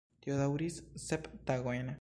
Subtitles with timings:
[0.23, 1.89] Tio daŭris sep tagojn.